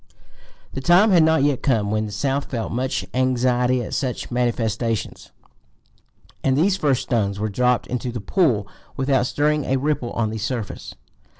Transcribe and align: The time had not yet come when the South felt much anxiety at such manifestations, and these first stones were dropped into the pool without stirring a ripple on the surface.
The 0.73 0.81
time 0.81 1.11
had 1.11 1.21
not 1.21 1.43
yet 1.43 1.61
come 1.61 1.91
when 1.91 2.07
the 2.07 2.11
South 2.11 2.45
felt 2.49 2.71
much 2.71 3.05
anxiety 3.13 3.83
at 3.83 3.93
such 3.93 4.31
manifestations, 4.31 5.29
and 6.43 6.57
these 6.57 6.75
first 6.75 7.03
stones 7.03 7.39
were 7.39 7.49
dropped 7.49 7.85
into 7.85 8.11
the 8.11 8.19
pool 8.19 8.67
without 8.97 9.27
stirring 9.27 9.63
a 9.65 9.77
ripple 9.77 10.11
on 10.13 10.31
the 10.31 10.39
surface. 10.39 10.95